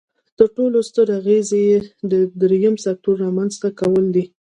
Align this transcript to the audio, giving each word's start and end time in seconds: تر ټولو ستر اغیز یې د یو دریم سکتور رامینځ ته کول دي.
تر 0.37 0.47
ټولو 0.55 0.77
ستر 0.89 1.07
اغیز 1.19 1.47
یې 1.65 1.75
د 2.09 2.11
یو 2.21 2.29
دریم 2.41 2.75
سکتور 2.85 3.15
رامینځ 3.23 3.53
ته 3.61 3.69
کول 3.79 4.05
دي. 4.15 4.25